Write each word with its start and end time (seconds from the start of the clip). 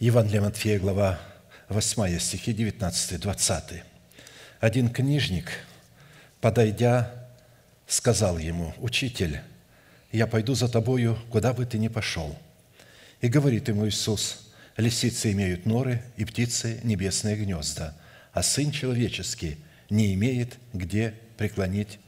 Евангелие 0.00 0.40
Матфея, 0.40 0.78
глава 0.78 1.20
8, 1.68 2.18
стихи 2.18 2.52
19-20. 2.52 3.82
Один 4.58 4.88
книжник, 4.88 5.50
подойдя, 6.40 7.28
сказал 7.86 8.38
ему, 8.38 8.72
«Учитель, 8.78 9.42
я 10.10 10.26
пойду 10.26 10.54
за 10.54 10.70
тобою, 10.70 11.18
куда 11.30 11.52
бы 11.52 11.66
ты 11.66 11.76
ни 11.76 11.88
пошел». 11.88 12.34
И 13.20 13.28
говорит 13.28 13.68
ему 13.68 13.86
Иисус, 13.86 14.50
«Лисицы 14.78 15.32
имеют 15.32 15.66
норы, 15.66 16.02
и 16.16 16.24
птицы– 16.24 16.80
небесные 16.82 17.36
гнезда, 17.36 17.94
а 18.32 18.42
Сын 18.42 18.72
Человеческий 18.72 19.58
не 19.90 20.14
имеет 20.14 20.54
где 20.72 21.12
преклонить 21.36 21.98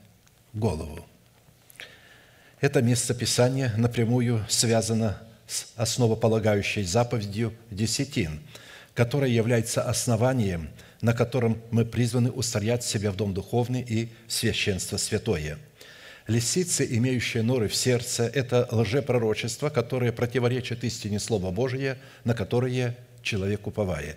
голову». 0.55 1.05
Это 2.63 2.81
место 2.81 3.13
Писания 3.13 3.71
напрямую 3.77 4.47
связано 4.49 5.19
с 5.21 5.32
основополагающей 5.77 6.83
заповедью 6.83 7.53
десятин, 7.71 8.41
которая 8.95 9.31
является 9.31 9.83
основанием, 9.83 10.69
на 11.01 11.15
котором 11.15 11.61
мы 11.71 11.85
призваны 11.85 12.31
устроять 12.31 12.85
себя 12.85 13.11
в 13.11 13.17
дом 13.17 13.35
духовный 13.35 13.83
и 13.83 14.09
священство 14.29 14.97
святое– 14.97 15.59
Лисицы, 16.29 16.87
имеющие 16.89 17.43
норы 17.43 17.69
в 17.69 17.75
сердце,– 17.75 18.25
это 18.35 18.69
лжепророчество, 18.71 19.71
которое 19.71 20.13
противоречит 20.13 20.85
истине 20.85 21.19
Слова 21.19 21.51
Божия, 21.51 21.99
на 22.25 22.35
которое 22.35 22.97
человек 23.23 23.67
уповает. 23.67 24.17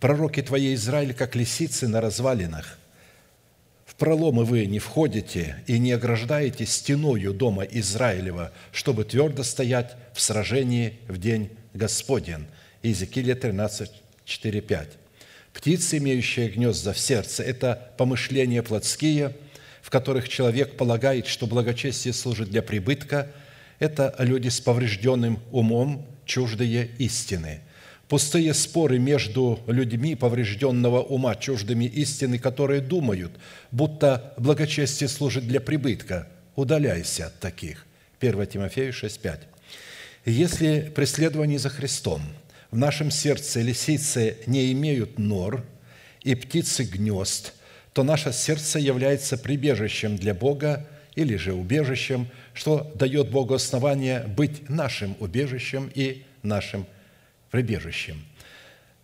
Пророки 0.00 0.42
твои, 0.42 0.74
Израиль, 0.74 1.14
как 1.14 1.36
лисицы 1.36 1.86
на 1.86 2.00
развалинах. 2.00 2.78
Проломы 4.00 4.44
вы 4.44 4.66
не 4.66 4.80
входите 4.80 5.62
и 5.68 5.78
не 5.78 5.92
ограждаете 5.92 6.66
стеною 6.66 7.32
дома 7.32 7.62
Израилева, 7.62 8.50
чтобы 8.72 9.04
твердо 9.04 9.44
стоять 9.44 9.94
в 10.14 10.20
сражении 10.20 10.98
в 11.06 11.18
день 11.18 11.50
Господен. 11.74 12.46
Иезекииля 12.82 13.36
13, 13.36 13.90
4, 14.24 14.60
5. 14.62 14.88
Птицы, 15.52 15.98
имеющие 15.98 16.48
гнезда 16.48 16.92
в 16.92 16.98
сердце– 16.98 17.42
это 17.44 17.92
помышления 17.96 18.64
плотские– 18.64 19.36
в 19.82 19.90
которых 19.90 20.28
человек 20.28 20.76
полагает, 20.76 21.26
что 21.26 21.46
благочестие 21.46 22.12
служит 22.14 22.50
для 22.50 22.62
прибытка, 22.62 23.28
это 23.78 24.14
люди 24.18 24.48
с 24.48 24.60
поврежденным 24.60 25.40
умом, 25.50 26.06
чуждые 26.26 26.90
истины. 26.98 27.60
Пустые 28.10 28.52
споры 28.52 28.98
между 28.98 29.60
людьми 29.66 30.14
поврежденного 30.14 31.00
ума, 31.00 31.34
чуждыми 31.34 31.86
истины, 31.86 32.38
которые 32.38 32.82
думают, 32.82 33.32
будто 33.70 34.34
благочестие 34.36 35.08
служит 35.08 35.48
для 35.48 35.60
прибытка. 35.60 36.28
Удаляйся 36.56 37.28
от 37.28 37.40
таких. 37.40 37.86
1 38.20 38.46
Тимофею 38.48 38.92
6,5. 38.92 39.38
Если 40.26 40.92
преследование 40.94 41.58
за 41.58 41.70
Христом 41.70 42.20
в 42.70 42.76
нашем 42.76 43.10
сердце 43.10 43.62
лисицы 43.62 44.36
не 44.46 44.72
имеют 44.72 45.18
нор 45.18 45.64
и 46.22 46.34
птицы 46.34 46.84
гнезд– 46.84 47.54
то 47.92 48.02
наше 48.02 48.32
сердце 48.32 48.78
является 48.78 49.36
прибежищем 49.36 50.16
для 50.16 50.34
Бога 50.34 50.86
или 51.14 51.36
же 51.36 51.52
убежищем, 51.52 52.28
что 52.54 52.90
дает 52.94 53.30
Богу 53.30 53.54
основание 53.54 54.20
быть 54.20 54.68
нашим 54.68 55.16
убежищем 55.18 55.90
и 55.94 56.24
нашим 56.42 56.86
прибежищем. 57.50 58.24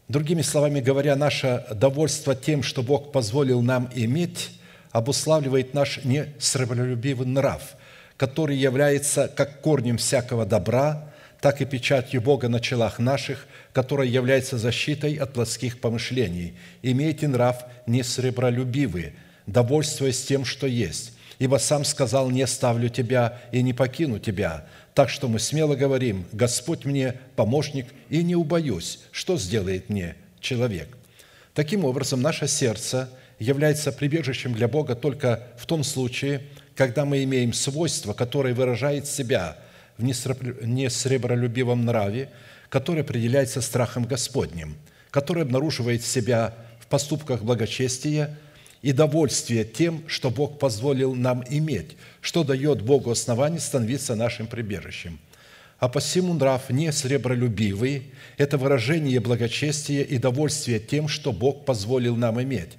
Другими 0.09 0.43
словами 0.43 0.81
говоря, 0.81 1.17
наше 1.17 1.65
довольство 1.75 2.35
тем, 2.35 2.63
что 2.63 2.83
Бог 2.83 3.11
позволил 3.11 3.61
нам 3.61 3.91
иметь, 3.95 4.51
обуславливает 4.93 5.75
наш 5.75 6.05
несребролюбивый 6.05 7.27
нрав, 7.27 7.77
который 8.17 8.57
является 8.57 9.29
как 9.29 9.61
корнем 9.61 9.99
всякого 9.99 10.47
добра, 10.47 11.13
так 11.41 11.61
и 11.61 11.65
печатью 11.65 12.23
Бога 12.23 12.49
на 12.49 12.61
челах 12.61 12.99
наших, 12.99 13.47
которая 13.73 14.07
является 14.07 14.59
защитой 14.59 15.15
от 15.17 15.33
плотских 15.33 15.81
помышлений. 15.81 16.55
Имейте 16.83 17.29
нрав 17.29 17.65
не 17.87 18.03
сребролюбивый, 18.03 19.13
довольствуясь 19.47 20.25
тем, 20.25 20.45
что 20.45 20.67
есть. 20.67 21.13
Ибо 21.39 21.57
сам 21.59 21.85
сказал, 21.85 22.31
не 22.31 22.43
оставлю 22.43 22.89
тебя 22.89 23.39
и 23.53 23.61
не 23.61 23.75
покину 23.75 24.19
тебя. 24.19 24.67
Так 24.97 25.09
что 25.09 25.29
мы 25.29 25.39
смело 25.39 25.77
говорим, 25.77 26.25
Господь 26.33 26.85
мне 26.85 27.15
помощник, 27.37 27.87
и 28.09 28.25
не 28.25 28.35
убоюсь, 28.35 28.99
что 29.13 29.39
сделает 29.39 29.89
мне 29.89 30.17
человек. 30.41 30.89
Таким 31.55 31.85
образом, 31.85 32.21
наше 32.21 32.49
сердце 32.49 33.09
является 33.39 33.93
прибежищем 33.93 34.55
для 34.55 34.67
Бога 34.67 34.97
только 34.97 35.47
в 35.57 35.67
том 35.67 35.85
случае, 35.85 36.43
когда 36.75 37.05
мы 37.05 37.23
имеем 37.23 37.53
свойство, 37.53 38.13
которое 38.13 38.55
выражает 38.55 39.07
себя– 39.07 39.59
в 39.99 40.05
несребролюбивом 40.05 41.85
нраве, 41.85 42.29
который 42.69 43.03
определяется 43.03 43.61
страхом 43.61 44.05
Господним, 44.05 44.77
который 45.11 45.43
обнаруживает 45.43 46.05
себя 46.05 46.55
в 46.81 46.87
поступках 46.87 47.43
благочестия 47.43 48.37
и 48.87 48.93
довольствия 48.93 49.65
тем, 49.65 50.05
что 50.07 50.31
Бог 50.31 50.61
позволил 50.61 51.13
нам 51.13 51.43
иметь, 51.51 51.97
что 52.21 52.45
дает 52.45 52.83
Богу 52.83 53.11
основание 53.11 53.59
становиться 53.59 54.15
нашим 54.15 54.47
прибежищем. 54.47 55.19
А 55.81 55.89
посему 55.89 56.35
нрав 56.35 56.71
не 56.71 56.93
сребролюбивый– 56.93 58.13
это 58.39 58.59
выражение 58.59 59.19
благочестия 59.19 60.05
и 60.05 60.19
довольствия 60.19 60.79
тем, 60.79 61.09
что 61.09 61.33
Бог 61.33 61.65
позволил 61.65 62.15
нам 62.15 62.41
иметь. 62.41 62.79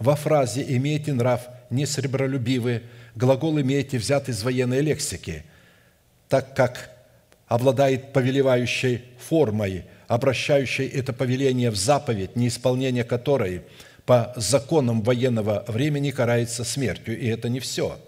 Во 0.00 0.16
фразе 0.16 0.64
«имейте 0.66 1.12
нрав 1.12 1.42
не 1.70 1.86
сребролюбивый» 1.86 2.82
глагол 3.14 3.60
«имейте» 3.60 3.98
взят 3.98 4.28
из 4.28 4.42
военной 4.42 4.80
лексики– 4.80 5.44
так 6.28 6.56
как 6.56 6.90
обладает 7.46 8.12
повелевающей 8.12 9.04
формой, 9.20 9.84
обращающей 10.08 10.88
это 10.88 11.12
повеление 11.12 11.70
в 11.70 11.76
заповедь, 11.76 12.34
неисполнение 12.34 13.04
которой 13.04 13.62
по 14.06 14.32
законам 14.36 15.02
военного 15.02 15.64
времени 15.68 16.10
карается 16.10 16.64
смертью. 16.64 17.18
И 17.18 17.26
это 17.26 17.48
не 17.48 17.60
все. 17.60 17.98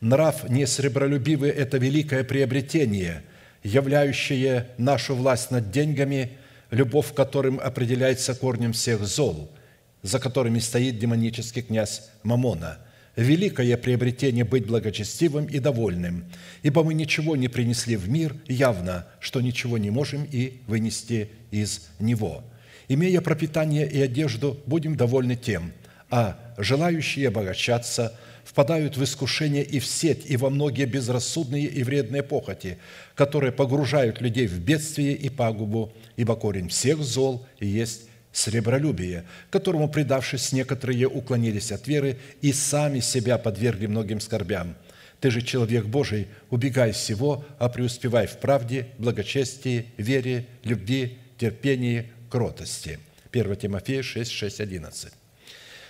Нрав 0.00 0.48
несребролюбивый– 0.48 1.50
это 1.50 1.78
великое 1.78 2.24
приобретение, 2.24 3.22
являющее 3.62 4.68
нашу 4.78 5.14
власть 5.14 5.50
над 5.50 5.70
деньгами, 5.70 6.32
любовь 6.70 7.12
к 7.12 7.16
которым 7.16 7.60
определяется 7.60 8.34
корнем 8.34 8.72
всех 8.72 9.04
зол, 9.04 9.50
за 10.02 10.18
которыми 10.18 10.58
стоит 10.58 10.98
демонический 10.98 11.62
князь 11.62 12.08
Мамона– 12.22 12.78
великое 13.16 13.76
приобретение 13.76 14.44
быть 14.44 14.66
благочестивым 14.66 15.46
и 15.46 15.58
довольным, 15.58 16.24
ибо 16.62 16.82
мы 16.82 16.94
ничего 16.94 17.36
не 17.36 17.48
принесли 17.48 17.96
в 17.96 18.08
мир, 18.08 18.36
явно, 18.46 19.06
что 19.20 19.40
ничего 19.40 19.78
не 19.78 19.90
можем 19.90 20.24
и 20.24 20.60
вынести 20.66 21.30
из 21.50 21.88
него. 21.98 22.42
Имея 22.90 23.20
пропитание 23.20 23.88
и 23.88 24.02
одежду, 24.02 24.60
будем 24.66 24.96
довольны 24.96 25.36
тем, 25.36 25.72
а 26.10 26.36
желающие 26.58 27.28
обогащаться 27.28 28.18
впадают 28.42 28.96
в 28.96 29.04
искушение 29.04 29.62
и 29.62 29.78
в 29.78 29.86
сеть, 29.86 30.28
и 30.28 30.36
во 30.36 30.50
многие 30.50 30.86
безрассудные 30.86 31.66
и 31.66 31.84
вредные 31.84 32.24
похоти, 32.24 32.78
которые 33.14 33.52
погружают 33.52 34.20
людей 34.20 34.48
в 34.48 34.58
бедствие 34.58 35.12
и 35.12 35.28
пагубу, 35.28 35.92
ибо 36.16 36.34
корень 36.34 36.68
всех 36.68 36.98
зол 36.98 37.46
есть 37.60 38.08
сребролюбие, 38.32 39.22
которому, 39.50 39.88
предавшись, 39.88 40.50
некоторые 40.50 41.06
уклонились 41.06 41.70
от 41.70 41.86
веры 41.86 42.18
и 42.40 42.52
сами 42.52 42.98
себя 42.98 43.38
подвергли 43.38 43.86
многим 43.86 44.18
скорбям. 44.18 44.74
Ты 45.20 45.30
же, 45.30 45.42
человек 45.42 45.84
Божий, 45.84 46.26
убегай 46.50 46.90
всего, 46.90 47.44
а 47.60 47.68
преуспевай 47.68 48.26
в 48.26 48.38
правде, 48.38 48.88
благочестии, 48.98 49.86
вере, 49.96 50.46
любви, 50.64 51.18
терпении, 51.38 52.08
кротости». 52.30 52.98
1 53.32 53.56
Тимофея 53.56 54.02
6, 54.02 54.30
6, 54.30 54.60
11. 54.60 55.12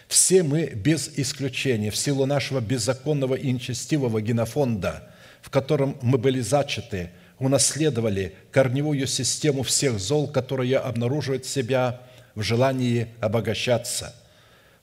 Все 0.09 0.43
мы 0.43 0.67
без 0.67 1.09
исключения, 1.17 1.91
в 1.91 1.97
силу 1.97 2.27
нашего 2.27 2.61
беззаконного 2.61 3.37
и 3.37 3.53
нечестивого 3.53 4.21
генофонда, 4.21 5.09
в 5.41 5.51
котором 5.51 5.97
мы 6.03 6.19
были 6.19 6.41
зачаты, 6.41 7.11
унаследовали 7.39 8.35
корневую 8.51 9.07
систему 9.07 9.63
всех 9.63 9.99
зол, 9.99 10.29
которая 10.29 10.81
обнаруживает 10.81 11.47
себя 11.47 12.03
в 12.35 12.43
желании 12.43 13.09
обогащаться. 13.21 14.15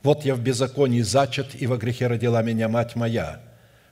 Вот 0.01 0.25
я 0.25 0.33
в 0.33 0.39
беззаконии 0.39 1.01
зачат, 1.01 1.47
и 1.59 1.67
во 1.67 1.77
грехе 1.77 2.07
родила 2.07 2.41
меня 2.41 2.69
мать 2.69 2.95
моя. 2.95 3.41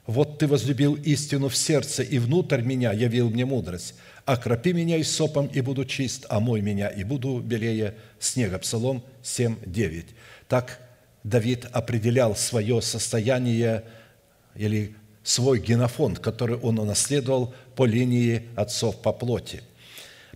Вот 0.08 0.40
ты 0.40 0.48
возлюбил 0.48 0.96
истину 0.96 1.50
в 1.50 1.58
сердце, 1.58 2.04
и 2.04 2.18
внутрь 2.18 2.62
меня 2.62 2.94
явил 2.94 3.30
мне 3.30 3.46
мудрость. 3.46 3.96
Окропи 4.26 4.74
меня 4.74 4.98
и 4.98 5.04
сопом, 5.04 5.48
и 5.48 5.62
буду 5.62 5.86
чист, 5.86 6.26
а 6.30 6.40
мой 6.40 6.62
меня, 6.62 6.88
и 6.88 7.04
буду 7.04 7.40
белее 7.40 7.96
снега». 8.20 8.60
Псалом 8.60 9.04
7, 9.22 9.58
9. 9.66 10.06
Так 10.48 10.80
Давид 11.24 11.68
определял 11.72 12.36
свое 12.36 12.82
состояние 12.82 13.84
или 14.56 14.96
свой 15.24 15.60
генофонд, 15.60 16.20
который 16.20 16.58
он 16.58 16.80
унаследовал 16.80 17.54
по 17.76 17.86
линии 17.86 18.44
отцов 18.56 19.02
по 19.02 19.12
плоти– 19.12 19.62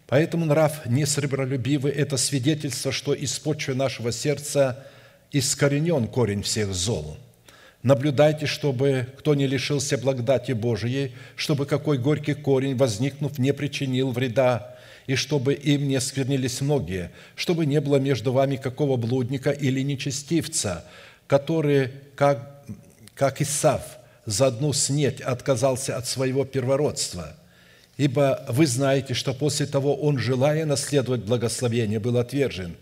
Поэтому 0.09 0.45
нрав 0.45 0.87
несребролюбивый– 0.87 1.91
это 1.93 2.17
свидетельство, 2.17 2.91
что 2.91 3.13
из 3.13 3.37
почвы 3.37 3.75
нашего 3.75 4.11
сердца 4.11 4.83
искоренен 5.31 6.07
корень 6.07 6.41
всех 6.41 6.73
зол. 6.73 7.15
Наблюдайте, 7.81 8.45
чтобы 8.45 9.07
кто 9.17 9.35
не 9.35 9.47
лишился 9.47 9.97
благодати 9.97 10.51
Божией, 10.51 11.13
чтобы 11.37 11.65
какой 11.65 11.97
горький 11.97 12.33
корень, 12.33 12.75
возникнув, 12.75 13.39
не 13.39 13.53
причинил 13.53 14.11
вреда, 14.11 14.75
и 15.07 15.15
чтобы 15.15 15.53
им 15.53 15.87
не 15.87 15.99
сквернились 16.01 16.59
многие, 16.59 17.11
чтобы 17.35 17.65
не 17.65 17.79
было 17.79 17.95
между 17.95 18.33
вами 18.33 18.57
какого 18.57 18.97
блудника 18.97 19.51
или 19.51 19.81
нечестивца, 19.81 20.85
который, 21.25 21.91
как, 22.15 22.63
как 23.15 23.41
Исав, 23.41 23.81
за 24.25 24.47
одну 24.47 24.73
снеть 24.73 25.21
отказался 25.21 25.95
от 25.95 26.05
своего 26.05 26.43
первородства. 26.45 27.35
Ибо 27.97 28.45
вы 28.49 28.67
знаете, 28.67 29.13
что 29.13 29.33
после 29.33 29.65
того 29.65 29.95
он, 29.95 30.19
желая 30.19 30.65
наследовать 30.65 31.21
благословение, 31.21 31.99
был 31.99 32.17
отвержен 32.17 32.75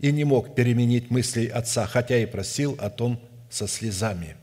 и 0.00 0.10
не 0.10 0.24
мог 0.24 0.54
переменить 0.54 1.10
мыслей 1.10 1.46
отца, 1.46 1.86
хотя 1.86 2.18
и 2.18 2.26
просил 2.26 2.76
о 2.80 2.90
том 2.90 3.20
со 3.50 3.68
слезами. 3.68 4.36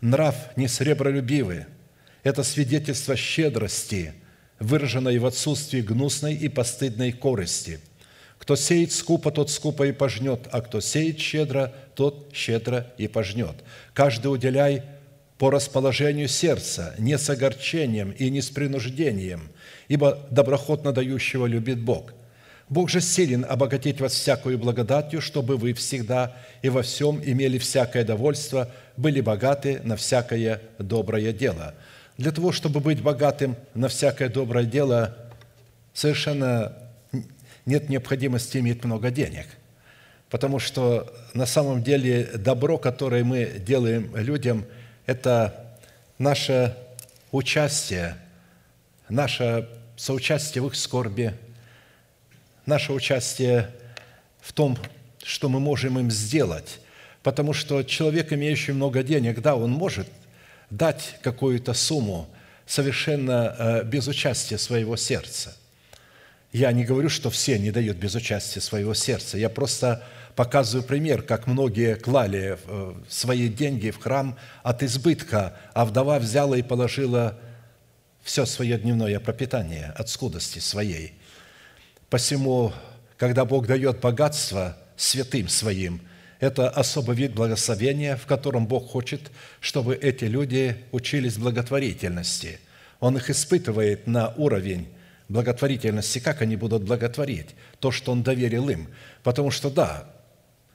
Нрав 0.00 0.34
не 0.56 0.68
сребролюбивый– 0.68 1.66
это 2.22 2.42
свидетельство 2.44 3.16
щедрости, 3.16 4.14
выраженной 4.58 5.18
в 5.18 5.26
отсутствии 5.26 5.80
гнусной 5.80 6.34
и 6.34 6.48
постыдной 6.48 7.12
корысти. 7.12 7.80
Кто 8.38 8.56
сеет 8.56 8.92
скупо, 8.92 9.30
тот 9.30 9.50
скупо 9.50 9.86
и 9.86 9.92
пожнет, 9.92 10.48
а 10.50 10.60
кто 10.62 10.80
сеет 10.80 11.18
щедро, 11.18 11.72
тот 11.94 12.30
щедро 12.32 12.92
и 12.98 13.06
пожнет. 13.06 13.54
Каждый 13.94 14.28
уделяй 14.28 14.82
по 15.38 15.50
расположению 15.50 16.28
сердца, 16.28 16.94
не 16.98 17.18
с 17.18 17.28
огорчением 17.30 18.10
и 18.10 18.30
не 18.30 18.40
с 18.40 18.50
принуждением, 18.50 19.50
ибо 19.88 20.26
доброхотно 20.30 20.92
дающего 20.92 21.46
любит 21.46 21.80
Бог. 21.80 22.12
Бог 22.72 22.88
же 22.88 23.02
силен 23.02 23.44
обогатить 23.46 24.00
вас 24.00 24.14
всякую 24.14 24.58
благодатью, 24.58 25.20
чтобы 25.20 25.58
вы 25.58 25.74
всегда 25.74 26.34
и 26.62 26.70
во 26.70 26.80
всем 26.80 27.20
имели 27.22 27.58
всякое 27.58 28.02
довольство, 28.02 28.70
были 28.96 29.20
богаты 29.20 29.82
на 29.84 29.96
всякое 29.96 30.58
доброе 30.78 31.34
дело. 31.34 31.74
Для 32.16 32.30
того, 32.30 32.50
чтобы 32.50 32.80
быть 32.80 33.02
богатым 33.02 33.56
на 33.74 33.88
всякое 33.88 34.30
доброе 34.30 34.64
дело, 34.64 35.14
совершенно 35.92 36.72
нет 37.66 37.90
необходимости 37.90 38.56
иметь 38.56 38.82
много 38.84 39.10
денег. 39.10 39.48
Потому 40.30 40.58
что 40.58 41.12
на 41.34 41.44
самом 41.44 41.82
деле 41.82 42.24
добро, 42.36 42.78
которое 42.78 43.22
мы 43.22 43.52
делаем 43.58 44.16
людям, 44.16 44.64
это 45.04 45.76
наше 46.16 46.74
участие, 47.32 48.16
наше 49.10 49.68
соучастие 49.94 50.62
в 50.62 50.68
их 50.68 50.74
скорби, 50.74 51.34
наше 52.66 52.92
участие 52.92 53.70
в 54.40 54.52
том, 54.52 54.78
что 55.22 55.48
мы 55.48 55.60
можем 55.60 55.98
им 55.98 56.10
сделать. 56.10 56.80
Потому 57.22 57.52
что 57.52 57.82
человек, 57.82 58.32
имеющий 58.32 58.72
много 58.72 59.02
денег, 59.02 59.40
да, 59.40 59.54
он 59.54 59.70
может 59.70 60.08
дать 60.70 61.16
какую-то 61.22 61.74
сумму 61.74 62.28
совершенно 62.66 63.54
э, 63.58 63.84
без 63.84 64.08
участия 64.08 64.58
своего 64.58 64.96
сердца. 64.96 65.56
Я 66.52 66.72
не 66.72 66.84
говорю, 66.84 67.08
что 67.08 67.30
все 67.30 67.58
не 67.58 67.70
дают 67.70 67.96
без 67.96 68.14
участия 68.14 68.60
своего 68.60 68.94
сердца. 68.94 69.38
Я 69.38 69.48
просто 69.48 70.04
показываю 70.34 70.86
пример, 70.86 71.22
как 71.22 71.46
многие 71.46 71.94
клали 71.94 72.58
э, 72.64 72.94
свои 73.08 73.48
деньги 73.48 73.90
в 73.90 73.98
храм 73.98 74.36
от 74.62 74.82
избытка, 74.82 75.56
а 75.74 75.84
вдова 75.84 76.18
взяла 76.18 76.56
и 76.56 76.62
положила 76.62 77.38
все 78.22 78.46
свое 78.46 78.78
дневное 78.78 79.20
пропитание 79.20 79.92
от 79.96 80.08
скудости 80.08 80.58
своей. 80.58 81.14
Посему, 82.12 82.74
когда 83.16 83.46
Бог 83.46 83.66
дает 83.66 84.00
богатство 84.00 84.76
святым 84.98 85.48
своим– 85.48 86.02
это 86.40 86.68
особый 86.68 87.16
вид 87.16 87.32
благословения, 87.32 88.16
в 88.16 88.26
котором 88.26 88.66
Бог 88.66 88.90
хочет, 88.90 89.30
чтобы 89.60 89.94
эти 89.94 90.24
люди 90.26 90.76
учились 90.92 91.38
благотворительности. 91.38 92.60
Он 93.00 93.16
их 93.16 93.30
испытывает 93.30 94.06
на 94.06 94.28
уровень 94.36 94.88
благотворительности, 95.30 96.18
как 96.18 96.42
они 96.42 96.56
будут 96.56 96.82
благотворить, 96.82 97.54
то, 97.78 97.90
что 97.90 98.12
Он 98.12 98.22
доверил 98.22 98.68
им. 98.68 98.88
Потому 99.22 99.50
что, 99.50 99.70
да, 99.70 100.04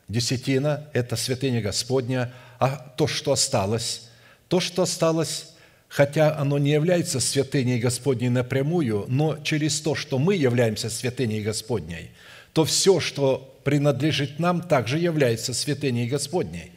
десятина– 0.08 0.90
это 0.94 1.16
святыня 1.16 1.62
Господня, 1.62 2.34
а 2.58 2.78
то, 2.98 3.06
что 3.06 3.32
осталось, 3.32 4.10
то, 4.48 4.60
что 4.60 4.82
осталось, 4.82 5.54
хотя 5.88 6.38
оно 6.38 6.58
не 6.58 6.72
является 6.72 7.20
святыней 7.20 7.80
Господней 7.80 8.30
напрямую, 8.30 9.06
но 9.08 9.38
через 9.44 9.80
то, 9.82 9.96
что 9.96 10.20
мы 10.20 10.36
являемся 10.36 10.90
святыней 10.90 11.42
Господней, 11.42 12.12
то 12.54 12.66
все, 12.66 13.00
что 13.00 13.60
принадлежит 13.64 14.40
нам, 14.40 14.62
также 14.62 14.98
является 14.98 15.54
святыней 15.54 16.08
Господней. 16.08 16.72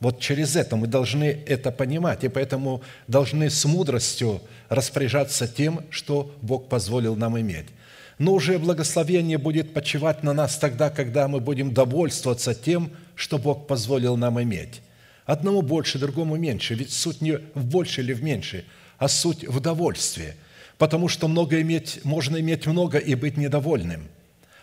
Вот 0.00 0.18
через 0.20 0.56
это 0.56 0.76
мы 0.76 0.86
должны 0.86 1.24
это 1.46 1.70
понимать, 1.70 2.24
и 2.24 2.28
поэтому 2.28 2.82
должны 3.06 3.50
с 3.50 3.64
мудростью 3.66 4.40
распоряжаться 4.70 5.46
тем, 5.46 5.84
что 5.90 6.34
Бог 6.40 6.68
позволил 6.68 7.16
нам 7.16 7.38
иметь. 7.38 7.66
Но 8.18 8.32
уже 8.34 8.58
благословение 8.58 9.38
будет 9.38 9.74
почивать 9.74 10.22
на 10.22 10.32
нас 10.32 10.58
тогда, 10.58 10.90
когда 10.90 11.28
мы 11.28 11.40
будем 11.40 11.72
довольствоваться 11.72 12.54
тем, 12.54 12.90
что 13.14 13.38
Бог 13.38 13.66
позволил 13.66 14.16
нам 14.16 14.42
иметь. 14.42 14.80
Одному 15.30 15.62
больше, 15.62 15.98
другому 15.98 16.36
меньше, 16.36 16.74
ведь 16.74 16.92
суть 16.92 17.20
не 17.20 17.38
в 17.54 17.64
больше 17.64 18.00
или 18.00 18.12
в 18.12 18.22
меньше, 18.22 18.64
а 18.98 19.08
суть 19.08 19.46
в 19.46 19.60
довольстве, 19.60 20.36
потому 20.78 21.08
что 21.08 21.28
много 21.28 21.60
иметь, 21.60 22.00
можно 22.04 22.38
иметь 22.40 22.66
много 22.66 22.98
и 22.98 23.14
быть 23.14 23.36
недовольным– 23.36 24.08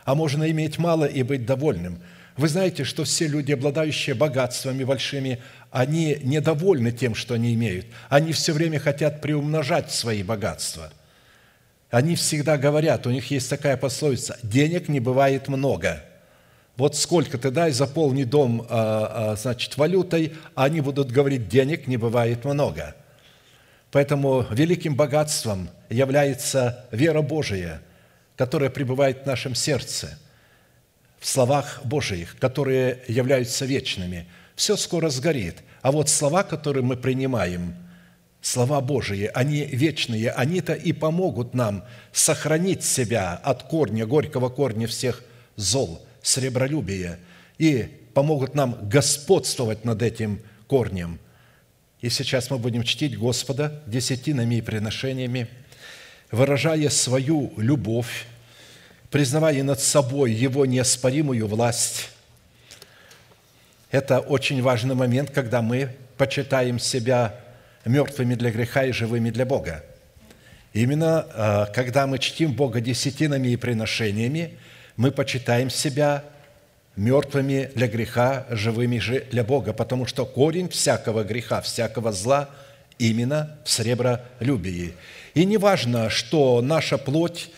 а 0.07 0.15
можно 0.15 0.49
иметь 0.49 0.77
мало 0.77 1.03
и 1.03 1.21
быть 1.21 1.45
довольным. 1.45 1.99
Вы 2.37 2.47
знаете, 2.47 2.85
что 2.85 3.03
все 3.03 3.27
люди, 3.27 3.51
обладающие 3.51 4.15
богатствами 4.15 4.85
большими, 4.85 5.41
они 5.69 6.17
недовольны 6.23 6.93
тем, 6.93 7.13
что 7.13 7.33
они 7.33 7.53
имеют. 7.55 7.87
Они 8.07 8.31
все 8.31 8.53
время 8.53 8.79
хотят 8.79 9.19
приумножать 9.19 9.91
свои 9.91 10.23
богатства. 10.23 10.93
Они 11.89 12.15
всегда 12.15 12.57
говорят, 12.57 13.05
у 13.05 13.11
них 13.11 13.29
есть 13.31 13.49
такая 13.49 13.75
пословица, 13.75 14.39
денег 14.43 14.87
не 14.87 15.01
бывает 15.01 15.49
много. 15.49 16.05
Вот 16.77 16.95
сколько 16.95 17.37
ты 17.37 17.51
дай, 17.51 17.71
заполни 17.71 18.23
дом, 18.23 18.65
а, 18.69 19.31
а, 19.31 19.35
значит, 19.35 19.77
валютой, 19.77 20.33
а 20.55 20.65
они 20.65 20.81
будут 20.81 21.11
говорить, 21.11 21.49
денег 21.49 21.87
не 21.87 21.97
бывает 21.97 22.45
много. 22.45 22.95
Поэтому 23.91 24.45
великим 24.51 24.95
богатством 24.95 25.69
является 25.89 26.85
вера 26.91 27.21
Божия– 27.21 27.81
которая 28.37 28.69
пребывает 28.69 29.23
в 29.23 29.25
нашем 29.25 29.55
сердце, 29.55 30.17
в 31.19 31.27
словах 31.27 31.81
Божиих, 31.83 32.37
которые 32.39 32.99
являются 33.07 33.65
вечными. 33.65 34.27
Все 34.55 34.77
скоро 34.77 35.09
сгорит. 35.09 35.57
А 35.81 35.91
вот 35.91 36.07
слова, 36.07 36.43
которые 36.43 36.83
мы 36.83 36.95
принимаем, 36.95 37.75
слова 38.41 38.79
Божии, 38.79 39.29
они 39.33 39.65
вечные, 39.65 40.29
они-то 40.31 40.73
и 40.73 40.93
помогут 40.93 41.55
нам 41.55 41.83
сохранить 42.11 42.83
себя 42.83 43.33
от 43.33 43.63
корня, 43.63 44.05
горького 44.05 44.49
корня 44.49 44.87
всех 44.87 45.23
зол, 45.55 46.06
сребролюбия, 46.27 47.19
и 47.57 47.89
помогут 48.13 48.55
нам 48.55 48.77
господствовать 48.89 49.85
над 49.85 50.01
этим 50.01 50.41
корнем. 50.67 51.19
И 52.01 52.09
сейчас 52.09 52.49
мы 52.49 52.57
будем 52.57 52.83
чтить 52.83 53.17
Господа 53.17 53.81
десятинами 53.87 54.55
и 54.55 54.61
приношениями– 54.61 55.47
выражая 56.31 56.89
свою 56.89 57.53
любовь, 57.57 58.25
признавая 59.09 59.63
над 59.63 59.79
собой 59.79 60.31
Его 60.31 60.65
неоспоримую 60.65 61.47
власть. 61.47 62.09
Это 63.89 64.19
очень 64.19 64.61
важный 64.61 64.95
момент, 64.95 65.31
когда 65.31 65.61
мы 65.61 65.95
почитаем 66.17 66.79
себя 66.79 67.35
мертвыми 67.85 68.35
для 68.35 68.51
греха 68.51 68.83
и 68.83 68.91
живыми 68.91 69.29
для 69.29 69.45
Бога. 69.45 69.83
Именно 70.73 71.25
а, 71.33 71.65
когда 71.67 72.05
мы 72.05 72.19
чтим 72.19 72.51
Бога 72.53 72.81
десятинами 72.81 73.47
и 73.49 73.55
приношениями, 73.55 74.57
мы 74.97 75.11
почитаем 75.11 75.69
себя 75.69 76.23
мертвыми 76.95 77.71
для 77.75 77.87
греха, 77.87 78.47
живыми 78.49 78.97
же 78.97 79.25
для 79.31 79.43
Бога, 79.43 79.71
потому 79.71 80.07
что 80.07 80.25
корень 80.25 80.67
всякого 80.67 81.23
греха, 81.23 81.61
всякого 81.61 82.11
зла 82.11 82.49
именно 82.97 83.57
в 83.63 83.69
сребролюбии. 83.69 84.95
И 85.35 85.45
не 85.45 85.57
важно, 85.57 86.09
что 86.09 86.61
наша 86.61 86.97
плоть 86.97 87.51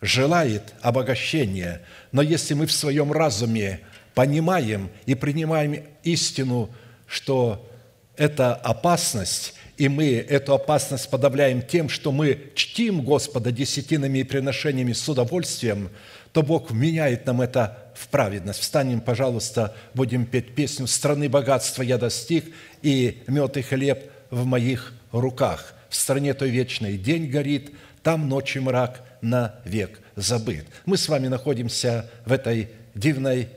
желает 0.00 0.74
обогащения, 0.80 1.82
но 2.12 2.22
если 2.22 2.54
мы 2.54 2.66
в 2.66 2.72
своем 2.72 3.12
разуме 3.12 3.80
понимаем 4.14 4.88
и 5.06 5.16
принимаем 5.16 5.82
истину, 6.04 6.70
что 7.08 7.68
это 8.16 8.54
опасность, 8.54 9.54
и 9.76 9.88
мы 9.88 10.12
эту 10.14 10.54
опасность 10.54 11.10
подавляем 11.10 11.60
тем, 11.60 11.88
что 11.88 12.12
мы 12.12 12.52
чтим 12.54 13.02
Господа 13.02 13.50
десятинами 13.50 14.20
и 14.20 14.24
приношениями 14.24 14.92
с 14.92 15.08
удовольствием, 15.08 15.90
то 16.34 16.42
Бог 16.42 16.72
меняет 16.72 17.26
нам 17.26 17.40
это 17.40 17.78
в 17.94 18.08
праведность. 18.08 18.58
Встанем, 18.58 19.00
пожалуйста, 19.00 19.74
будем 19.94 20.26
петь 20.26 20.56
песню 20.56 20.88
«Страны 20.88 21.28
богатства 21.28 21.82
я 21.82 21.96
достиг, 21.96 22.52
и 22.82 23.22
мед 23.28 23.56
и 23.56 23.62
хлеб 23.62 24.10
в 24.30 24.44
моих 24.44 24.92
руках» 25.12 25.74
в 25.88 25.94
стране 25.94 26.34
той 26.34 26.50
вечной 26.50 26.98
день 26.98 27.30
горит, 27.30 27.70
там 28.02 28.28
ночи 28.28 28.58
мрак 28.58 29.00
навек 29.20 30.00
забыт. 30.16 30.66
Мы 30.86 30.96
с 30.96 31.08
вами 31.08 31.28
находимся 31.28 32.10
в 32.26 32.32
этой 32.32 32.70
дивной 32.96 33.48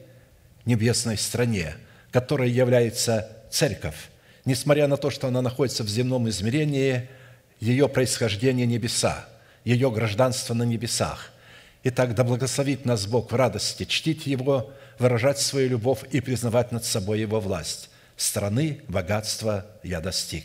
небесной 0.65 1.17
стране, 1.17 1.73
которая 2.11 2.47
является 2.47 3.27
церковь. 3.49 4.11
Несмотря 4.45 4.85
на 4.85 4.97
то, 4.97 5.09
что 5.09 5.27
она 5.27 5.41
находится 5.41 5.83
в 5.83 5.89
земном 5.89 6.29
измерении, 6.29 7.09
ее 7.59 7.89
происхождение– 7.89 8.65
небеса, 8.67 9.27
ее 9.65 9.89
гражданство 9.89 10.53
на 10.53 10.61
небесах. 10.61 11.31
Итак, 11.89 12.15
да 12.15 12.25
благословит 12.25 12.83
нас 12.83 13.07
Бог 13.07 13.31
в 13.31 13.35
радости, 13.35 13.85
чтить 13.85 14.27
Его, 14.27 14.73
выражать 14.99 15.39
свою 15.39 15.69
любовь 15.69 16.03
и 16.11 16.19
признавать 16.19 16.73
над 16.73 16.83
собой 16.83 17.21
Его 17.21 17.39
власть. 17.39 17.89
Страны, 18.17 18.81
богатства 18.89 19.65
я 19.83 20.01
достиг. 20.01 20.43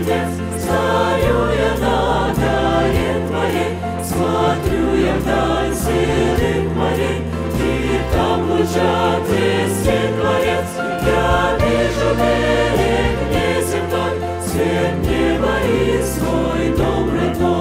чтец, 0.00 0.28
Стою 0.58 1.38
я 1.52 1.72
на 1.80 2.32
горе 2.34 3.12
твоей, 3.28 3.72
Смотрю 4.02 4.94
я 4.96 5.14
вдаль 5.16 5.74
силы 5.74 6.68
морей, 6.74 7.20
И 7.58 8.00
там 8.12 8.50
луча 8.50 9.20
блестит 9.28 10.16
дворец. 10.16 10.68
Я 11.04 11.56
вижу 11.60 12.08
берег 12.18 13.16
неземной, 13.32 14.14
Свет 14.46 14.94
неба 15.02 15.54
и 15.66 16.02
свой 16.02 16.62
дом 16.76 17.04
родной. 17.14 17.52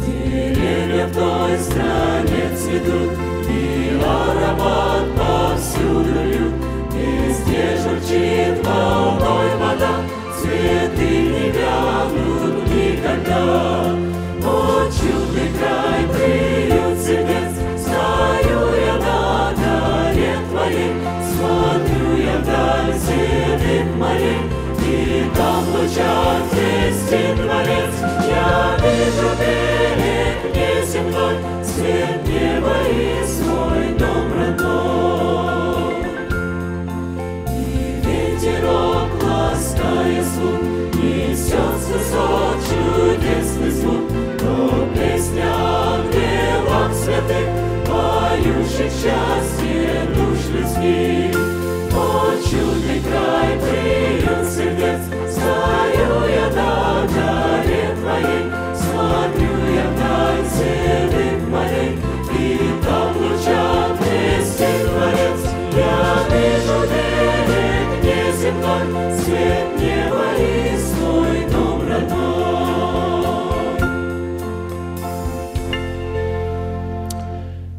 Деревья 0.00 1.06
в 1.06 1.14
той 1.14 1.58
стране 1.58 2.44
цветут, 2.56 3.12
И 3.48 4.00
аромат 4.02 5.06
повсюду 5.16 6.22
льют, 6.24 6.54
Везде 6.92 7.76
журчит 7.82 8.66
вода. 8.66 8.93
Jesus. 29.04 29.33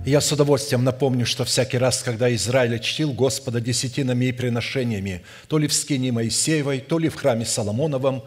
Я 0.05 0.21
с 0.21 0.31
удовольствием 0.31 0.83
напомню, 0.83 1.25
что 1.25 1.45
всякий 1.45 1.79
раз, 1.79 2.03
когда 2.03 2.33
Израиль 2.35 2.79
чтил 2.79 3.11
Господа 3.11 3.59
десятинами 3.59 4.25
и 4.25 4.31
приношениями, 4.31 5.23
то 5.47 5.57
ли 5.57 5.67
в 5.67 5.73
скине 5.73 6.11
Моисеевой, 6.11 6.79
то 6.79 6.99
ли 6.99 7.09
в 7.09 7.15
храме 7.15 7.43
Соломоновом, 7.43 8.23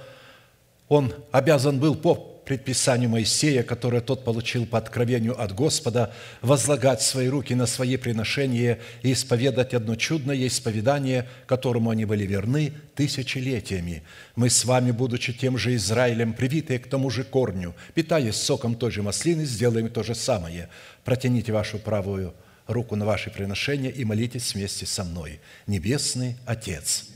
он 0.89 1.15
обязан 1.31 1.79
был 1.79 1.95
по 1.95 2.38
предписанию 2.49 3.11
Моисея, 3.11 3.63
которое 3.63 4.01
тот 4.01 4.25
получил 4.25 4.67
по 4.67 4.79
откровению 4.79 5.41
от 5.41 5.55
Господа, 5.55 6.13
возлагать 6.43 7.01
свои 7.01 7.29
руки 7.29 7.55
на 7.55 7.67
свои 7.67 7.97
приношения 7.97 8.81
и 9.03 9.13
исповедать 9.13 9.75
одно 9.75 9.95
чудное 9.95 10.47
исповедание, 10.47 11.29
которому 11.47 11.91
они 11.91 12.05
были 12.05 12.27
верны 12.27 12.73
тысячелетиями. 12.97 14.03
Мы 14.35 14.51
с 14.51 14.65
вами, 14.65 14.91
будучи 14.91 15.33
тем 15.33 15.57
же 15.59 15.77
Израилем, 15.77 16.33
привитые 16.33 16.81
к 16.81 16.89
тому 16.89 17.11
же 17.11 17.23
корню, 17.23 17.75
питаясь 17.95 18.35
соком 18.35 18.75
той 18.75 18.91
же 18.91 19.03
маслины, 19.03 19.45
сделаем 19.45 19.89
то 19.89 20.03
же 20.03 20.17
самое– 20.17 20.69
Протяните 21.09 21.53
вашу 21.53 21.79
правую 21.79 22.35
руку 22.67 22.95
на 22.95 23.07
ваши 23.07 23.31
приношения 23.31 23.89
и 23.89 24.05
молитесь 24.05 24.53
вместе 24.53 24.85
со 24.85 25.05
мной. 25.05 25.41
Небесный 25.67 26.37
Отец, 26.45 27.07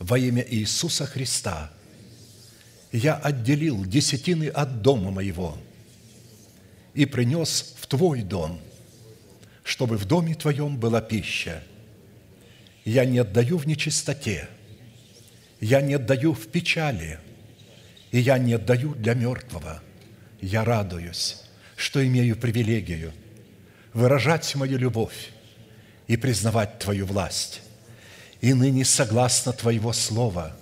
во 0.00 0.18
имя 0.18 0.44
Иисуса 0.50 1.06
Христа 1.06 1.70
я 2.96 3.16
отделил 3.16 3.84
десятины 3.84 4.48
от 4.48 4.82
дома 4.82 5.10
моего 5.10 5.58
и 6.94 7.06
принес 7.06 7.74
в 7.78 7.86
Твой 7.86 8.22
дом, 8.22 8.60
чтобы 9.62 9.96
в 9.96 10.06
доме 10.06 10.34
Твоем 10.34 10.76
была 10.76 11.00
пища. 11.00 11.62
Я 12.84 13.04
не 13.04 13.18
отдаю 13.18 13.58
в 13.58 13.66
нечистоте, 13.66 14.48
я 15.60 15.80
не 15.80 15.94
отдаю 15.94 16.32
в 16.32 16.46
печали, 16.48 17.18
и 18.12 18.20
я 18.20 18.38
не 18.38 18.54
отдаю 18.54 18.94
для 18.94 19.14
мертвого. 19.14 19.82
Я 20.40 20.64
радуюсь 20.64 21.44
что 21.76 22.04
имею 22.06 22.36
привилегию 22.36 23.12
выражать 23.92 24.54
мою 24.54 24.78
любовь 24.78 25.30
и 26.06 26.16
признавать 26.16 26.78
Твою 26.78 27.06
власть. 27.06 27.62
И 28.40 28.52
ныне 28.52 28.84
согласно 28.84 29.52
Твоего 29.52 29.92
Слова 29.92 30.56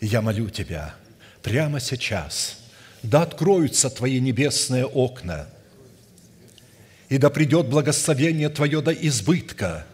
я 0.00 0.20
молю 0.20 0.50
Тебя 0.50 0.94
прямо 1.42 1.80
сейчас, 1.80 2.58
да 3.02 3.22
откроются 3.22 3.90
Твои 3.90 4.20
небесные 4.20 4.86
окна, 4.86 5.48
и 7.08 7.18
да 7.18 7.30
придет 7.30 7.68
благословение 7.68 8.48
Твое 8.48 8.80
до 8.82 8.92
избытка 8.92 9.86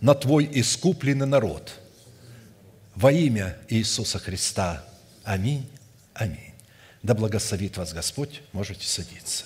на 0.00 0.14
Твой 0.14 0.48
искупленный 0.52 1.26
народ. 1.26 1.72
Во 2.94 3.12
имя 3.12 3.56
Иисуса 3.68 4.18
Христа. 4.18 4.84
Аминь. 5.22 5.68
Аминь. 6.14 6.54
Да 7.02 7.14
благословит 7.14 7.76
вас 7.76 7.92
Господь, 7.92 8.42
можете 8.52 8.86
садиться. 8.86 9.44